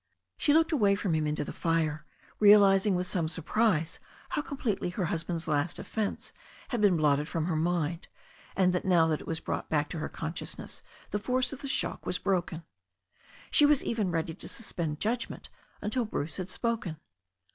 She 0.35 0.51
looked 0.51 0.71
away 0.71 0.95
from 0.95 1.13
him 1.13 1.27
into 1.27 1.43
the 1.45 1.53
fire, 1.53 2.07
realizing 2.39 2.95
with 2.95 3.05
some 3.05 3.27
surprise 3.27 3.99
how 4.29 4.41
completely 4.41 4.89
her 4.89 5.05
husband's 5.13 5.47
last 5.47 5.77
offence 5.77 6.33
had 6.69 6.81
been 6.81 6.97
blotted 6.97 7.27
from 7.27 7.45
her 7.45 7.55
mind, 7.55 8.07
and 8.57 8.73
that 8.73 8.83
now 8.83 9.05
that 9.05 9.21
it 9.21 9.27
was 9.27 9.39
brought 9.39 9.69
back 9.69 9.89
to 9.89 9.99
her 9.99 10.09
consciousness 10.09 10.81
the 11.11 11.19
force 11.19 11.53
of 11.53 11.61
the 11.61 11.67
shock 11.67 12.07
was 12.07 12.17
broken. 12.17 12.63
She 13.51 13.67
was 13.67 13.83
even 13.85 14.09
ready 14.09 14.33
to 14.33 14.47
suspend 14.47 14.99
judgment 14.99 15.49
until 15.83 16.05
Bruce 16.05 16.37
had 16.37 16.49
spoken. 16.49 16.97